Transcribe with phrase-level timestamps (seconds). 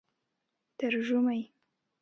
[0.77, 1.41] ترژومۍ